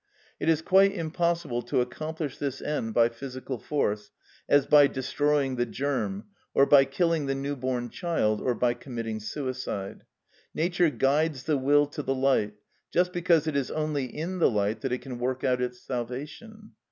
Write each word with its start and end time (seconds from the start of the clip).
It 0.39 0.49
is 0.49 0.63
quite 0.63 0.93
impossible 0.93 1.61
to 1.61 1.79
accomplish 1.79 2.39
this 2.39 2.59
end 2.59 2.91
by 2.95 3.07
physical 3.09 3.59
force, 3.59 4.09
as 4.49 4.65
by 4.65 4.87
destroying 4.87 5.57
the 5.57 5.65
germ, 5.67 6.23
or 6.55 6.65
by 6.65 6.85
killing 6.85 7.27
the 7.27 7.35
new 7.35 7.55
born 7.55 7.91
child, 7.91 8.41
or 8.41 8.55
by 8.55 8.73
committing 8.73 9.19
suicide. 9.19 10.05
Nature 10.55 10.89
guides 10.89 11.43
the 11.43 11.55
will 11.55 11.85
to 11.85 12.01
the 12.01 12.15
light, 12.15 12.55
just 12.91 13.13
because 13.13 13.45
it 13.45 13.55
is 13.55 13.69
only 13.69 14.05
in 14.05 14.39
the 14.39 14.49
light 14.49 14.81
that 14.81 14.91
it 14.91 15.03
can 15.03 15.19
work 15.19 15.43
out 15.43 15.61
its 15.61 15.79
salvation. 15.83 16.71